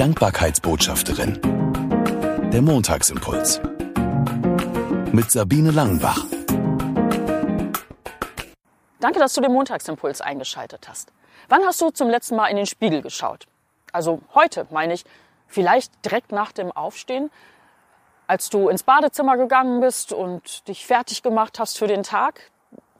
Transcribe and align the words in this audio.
Dankbarkeitsbotschafterin. 0.00 1.38
Der 2.50 2.62
Montagsimpuls. 2.62 3.60
Mit 5.12 5.30
Sabine 5.30 5.72
Langenbach. 5.72 6.24
Danke, 8.98 9.18
dass 9.18 9.34
du 9.34 9.42
den 9.42 9.52
Montagsimpuls 9.52 10.22
eingeschaltet 10.22 10.88
hast. 10.88 11.12
Wann 11.50 11.62
hast 11.66 11.82
du 11.82 11.90
zum 11.90 12.08
letzten 12.08 12.36
Mal 12.36 12.46
in 12.46 12.56
den 12.56 12.64
Spiegel 12.64 13.02
geschaut? 13.02 13.46
Also 13.92 14.22
heute, 14.34 14.66
meine 14.70 14.94
ich, 14.94 15.04
vielleicht 15.46 15.92
direkt 16.02 16.32
nach 16.32 16.52
dem 16.52 16.72
Aufstehen, 16.72 17.30
als 18.26 18.48
du 18.48 18.70
ins 18.70 18.84
Badezimmer 18.84 19.36
gegangen 19.36 19.82
bist 19.82 20.14
und 20.14 20.66
dich 20.66 20.86
fertig 20.86 21.22
gemacht 21.22 21.58
hast 21.58 21.76
für 21.76 21.88
den 21.88 22.04
Tag, 22.04 22.50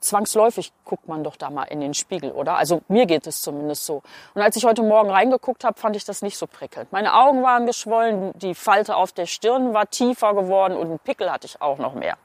zwangsläufig 0.00 0.72
guckt 0.84 1.08
man 1.08 1.24
doch 1.24 1.36
da 1.36 1.50
mal 1.50 1.64
in 1.64 1.80
den 1.80 1.94
Spiegel, 1.94 2.32
oder? 2.32 2.56
Also 2.56 2.82
mir 2.88 3.06
geht 3.06 3.26
es 3.26 3.40
zumindest 3.40 3.86
so. 3.86 4.02
Und 4.34 4.42
als 4.42 4.56
ich 4.56 4.64
heute 4.64 4.82
Morgen 4.82 5.10
reingeguckt 5.10 5.64
habe, 5.64 5.78
fand 5.78 5.96
ich 5.96 6.04
das 6.04 6.22
nicht 6.22 6.38
so 6.38 6.46
prickelnd. 6.46 6.92
Meine 6.92 7.14
Augen 7.14 7.42
waren 7.42 7.66
geschwollen, 7.66 8.32
die 8.38 8.54
Falte 8.54 8.96
auf 8.96 9.12
der 9.12 9.26
Stirn 9.26 9.74
war 9.74 9.88
tiefer 9.88 10.34
geworden 10.34 10.76
und 10.76 10.88
einen 10.88 10.98
Pickel 10.98 11.32
hatte 11.32 11.46
ich 11.46 11.62
auch 11.62 11.78
noch 11.78 11.94
mehr. 11.94 12.16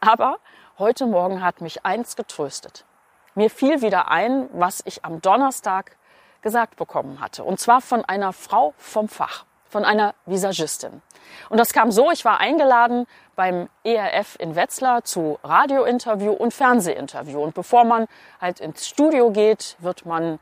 Aber 0.00 0.38
heute 0.78 1.06
Morgen 1.06 1.42
hat 1.42 1.60
mich 1.60 1.84
eins 1.86 2.16
getröstet. 2.16 2.84
Mir 3.34 3.50
fiel 3.50 3.82
wieder 3.82 4.10
ein, 4.10 4.48
was 4.52 4.82
ich 4.84 5.04
am 5.04 5.20
Donnerstag 5.20 5.96
gesagt 6.42 6.76
bekommen 6.76 7.20
hatte. 7.20 7.42
Und 7.42 7.58
zwar 7.58 7.80
von 7.80 8.04
einer 8.04 8.32
Frau 8.32 8.74
vom 8.76 9.08
Fach, 9.08 9.45
von 9.68 9.84
einer 9.84 10.14
Visagistin. 10.26 11.02
Und 11.48 11.58
das 11.58 11.72
kam 11.72 11.90
so, 11.90 12.10
ich 12.10 12.24
war 12.24 12.40
eingeladen 12.40 13.06
beim 13.34 13.68
ERF 13.84 14.36
in 14.38 14.56
Wetzlar 14.56 15.04
zu 15.04 15.38
Radiointerview 15.44 16.32
und 16.32 16.54
Fernsehinterview. 16.54 17.42
Und 17.42 17.54
bevor 17.54 17.84
man 17.84 18.06
halt 18.40 18.60
ins 18.60 18.88
Studio 18.88 19.30
geht, 19.30 19.76
wird 19.80 20.06
man 20.06 20.38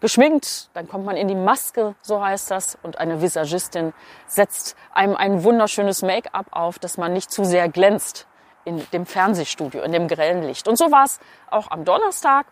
geschminkt, 0.00 0.68
dann 0.74 0.86
kommt 0.86 1.06
man 1.06 1.16
in 1.16 1.28
die 1.28 1.34
Maske, 1.34 1.94
so 2.02 2.22
heißt 2.22 2.50
das, 2.50 2.76
und 2.82 2.98
eine 2.98 3.22
Visagistin 3.22 3.94
setzt 4.26 4.76
einem 4.92 5.16
ein 5.16 5.44
wunderschönes 5.44 6.02
Make-up 6.02 6.46
auf, 6.50 6.78
dass 6.78 6.98
man 6.98 7.14
nicht 7.14 7.32
zu 7.32 7.44
sehr 7.44 7.68
glänzt 7.68 8.26
in 8.64 8.84
dem 8.92 9.06
Fernsehstudio, 9.06 9.82
in 9.82 9.92
dem 9.92 10.08
grellen 10.08 10.42
Licht. 10.42 10.68
Und 10.68 10.76
so 10.76 10.90
war 10.90 11.04
es 11.04 11.20
auch 11.50 11.70
am 11.70 11.84
Donnerstag. 11.84 12.46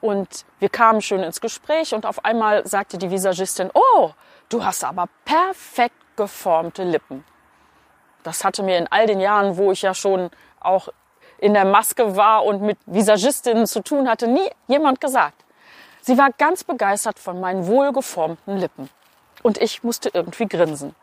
Und 0.00 0.44
wir 0.58 0.68
kamen 0.68 1.02
schön 1.02 1.22
ins 1.22 1.40
Gespräch 1.40 1.94
und 1.94 2.06
auf 2.06 2.24
einmal 2.24 2.66
sagte 2.66 2.96
die 2.96 3.10
Visagistin, 3.10 3.70
oh, 3.74 4.10
du 4.48 4.64
hast 4.64 4.82
aber 4.84 5.08
perfekt 5.24 5.94
geformte 6.16 6.84
Lippen. 6.84 7.24
Das 8.22 8.44
hatte 8.44 8.62
mir 8.62 8.78
in 8.78 8.86
all 8.90 9.06
den 9.06 9.20
Jahren, 9.20 9.56
wo 9.56 9.72
ich 9.72 9.82
ja 9.82 9.94
schon 9.94 10.30
auch 10.60 10.88
in 11.38 11.54
der 11.54 11.64
Maske 11.64 12.16
war 12.16 12.44
und 12.44 12.62
mit 12.62 12.78
Visagistinnen 12.86 13.66
zu 13.66 13.82
tun 13.82 14.08
hatte, 14.08 14.28
nie 14.28 14.48
jemand 14.68 15.00
gesagt. 15.00 15.44
Sie 16.02 16.16
war 16.18 16.30
ganz 16.32 16.64
begeistert 16.64 17.18
von 17.18 17.40
meinen 17.40 17.66
wohlgeformten 17.66 18.56
Lippen. 18.56 18.90
Und 19.42 19.58
ich 19.58 19.82
musste 19.82 20.10
irgendwie 20.12 20.46
grinsen. 20.46 20.94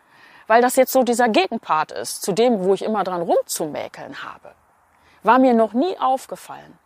Weil 0.48 0.61
das 0.61 0.76
jetzt 0.76 0.94
so 0.94 1.04
dieser 1.04 1.28
Gegenpart 1.28 1.92
ist 1.92 2.22
zu 2.22 2.32
dem, 2.32 2.64
wo 2.64 2.73
ich 2.73 2.84
immer 2.84 3.04
dran 3.04 3.22
rumzumäkeln 3.22 4.23
habe. 4.23 4.54
War 5.23 5.39
mir 5.39 5.54
noch 5.54 5.73
nie 5.73 5.98
aufgefallen. 6.00 6.78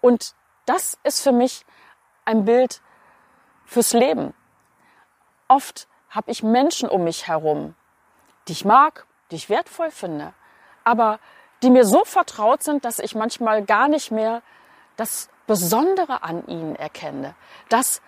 Und 0.00 0.34
das 0.70 0.96
ist 1.02 1.20
für 1.20 1.32
mich 1.32 1.66
ein 2.24 2.44
Bild 2.44 2.80
fürs 3.64 3.92
Leben. 3.92 4.34
Oft 5.48 5.88
habe 6.10 6.30
ich 6.30 6.44
Menschen 6.44 6.88
um 6.88 7.02
mich 7.02 7.26
herum, 7.26 7.74
die 8.46 8.52
ich 8.52 8.64
mag, 8.64 9.04
die 9.30 9.36
ich 9.36 9.48
wertvoll 9.48 9.90
finde, 9.90 10.32
aber 10.84 11.18
die 11.64 11.70
mir 11.70 11.84
so 11.84 12.04
vertraut 12.04 12.62
sind, 12.62 12.84
dass 12.84 13.00
ich 13.00 13.16
manchmal 13.16 13.64
gar 13.64 13.88
nicht 13.88 14.12
mehr 14.12 14.42
das 14.96 15.28
Besondere 15.48 16.22
an 16.22 16.46
ihnen 16.46 16.76
erkenne. 16.76 17.34
Das, 17.68 18.00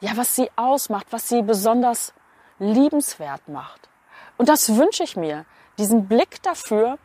ja, 0.00 0.16
was 0.16 0.34
sie 0.34 0.50
ausmacht, 0.56 1.08
was 1.10 1.28
sie 1.28 1.42
besonders 1.42 2.14
liebenswert 2.58 3.46
macht. 3.46 3.90
Und 4.38 4.48
das 4.48 4.74
wünsche 4.74 5.04
ich 5.04 5.16
mir, 5.16 5.44
diesen 5.76 6.08
Blick 6.08 6.42
dafür, 6.42 6.98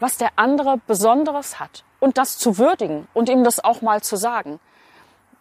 was 0.00 0.16
der 0.16 0.30
andere 0.34 0.78
Besonderes 0.78 1.60
hat 1.60 1.84
und 2.06 2.16
das 2.16 2.38
zu 2.38 2.56
würdigen 2.56 3.06
und 3.12 3.28
ihm 3.28 3.44
das 3.44 3.62
auch 3.62 3.82
mal 3.82 4.00
zu 4.00 4.16
sagen 4.16 4.60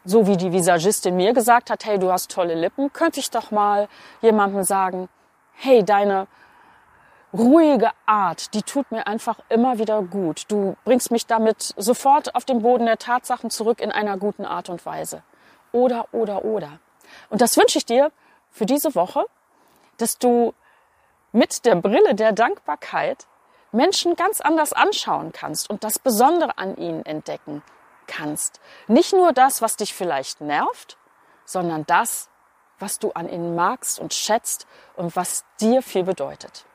so 0.06 0.28
wie 0.28 0.38
die 0.38 0.52
Visagistin 0.52 1.16
mir 1.16 1.34
gesagt 1.34 1.70
hat, 1.70 1.84
hey, 1.86 1.98
du 1.98 2.12
hast 2.12 2.32
tolle 2.32 2.54
Lippen, 2.54 2.94
könnte 2.94 3.20
ich 3.20 3.32
doch 3.32 3.52
mal 3.52 3.90
jemandem 4.22 4.64
sagen, 4.64 5.10
hey, 5.54 5.84
deine 5.84 6.28
ruhige 7.34 7.90
Art, 8.06 8.54
die 8.54 8.62
tut 8.62 8.92
mir 8.92 9.08
einfach 9.08 9.40
immer 9.50 9.80
wieder 9.80 10.02
gut. 10.04 10.44
Du 10.48 10.78
bringst 10.86 11.12
mich 11.12 11.26
damit 11.26 11.74
sofort 11.76 12.36
auf 12.36 12.46
den 12.46 12.62
Boden 12.62 12.86
der 12.86 12.98
Tatsachen 12.98 13.50
zurück 13.50 13.82
in 13.82 13.92
einer 13.92 14.18
guten 14.18 14.46
Art 14.46 14.70
und 14.70 14.86
Weise. 14.86 15.24
Oder, 15.72 16.08
oder, 16.14 16.46
oder. 16.46 16.80
Und 17.30 17.42
das 17.42 17.58
wünsche 17.58 17.78
ich 17.78 17.86
dir 17.86 18.12
für 18.52 18.66
diese 18.66 18.96
Woche, 18.96 19.26
dass 19.98 20.18
du 20.18 20.54
mit 21.32 21.66
der 21.66 21.76
Brille 21.76 22.16
der 22.16 22.32
Dankbarkeit 22.32 23.26
Menschen 23.76 24.16
ganz 24.16 24.42
anders 24.42 24.74
anschauen 24.74 25.32
kannst 25.32 25.70
und 25.70 25.84
das 25.84 26.00
Besondere 26.00 26.58
an 26.58 26.76
ihnen 26.78 27.06
entdecken 27.06 27.62
kannst. 28.08 28.60
Nicht 28.88 29.14
nur 29.14 29.34
das, 29.34 29.62
was 29.62 29.76
dich 29.76 29.94
vielleicht 29.94 30.42
nervt, 30.42 30.98
sondern 31.46 31.86
das, 31.86 32.30
was 32.80 32.98
du 33.00 33.12
an 33.12 33.30
ihnen 33.30 33.56
magst 33.56 34.00
und 34.00 34.14
schätzt 34.14 34.68
und 34.96 35.16
was 35.16 35.46
dir 35.60 35.82
viel 35.82 36.04
bedeutet. 36.04 36.66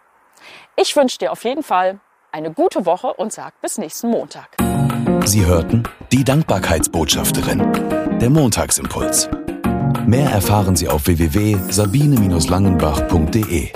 Ich 0.77 0.97
wünsche 0.97 1.19
dir 1.19 1.33
auf 1.33 1.45
jeden 1.45 1.63
Fall 1.63 2.01
eine 2.33 2.51
gute 2.53 2.87
Woche 2.87 3.13
und 3.15 3.33
sag 3.33 3.61
bis 3.61 3.79
nächsten 3.79 4.09
Montag. 4.09 4.57
Sie 5.27 5.45
hörten 5.45 5.83
die 6.13 6.25
Dankbarkeitsbotschafterin, 6.25 8.19
der 8.19 8.31
Montagsimpuls. 8.31 9.29
Mehr 10.07 10.31
erfahren 10.31 10.77
Sie 10.77 10.89
auf 10.89 11.07
www.sabine-langenbach.de. 11.07 13.73